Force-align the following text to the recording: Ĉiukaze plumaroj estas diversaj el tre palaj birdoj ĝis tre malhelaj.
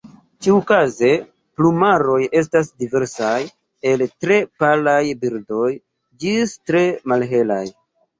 Ĉiukaze 0.43 1.09
plumaroj 1.57 2.15
estas 2.39 2.71
diversaj 2.83 3.35
el 3.91 4.03
tre 4.25 4.39
palaj 4.63 5.03
birdoj 5.27 5.69
ĝis 6.25 6.57
tre 6.71 6.83
malhelaj. 7.13 7.63